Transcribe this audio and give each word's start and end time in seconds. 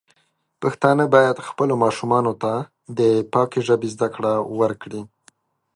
پښتانه 0.61 1.03
بايد 1.15 1.37
خپلو 1.47 1.73
ماشومانو 1.83 2.33
ته 2.43 2.53
د 2.99 2.99
پاکې 3.33 3.59
ژبې 3.67 3.87
زده 3.95 4.07
کړه 4.15 4.33
ورکړي. 4.59 5.01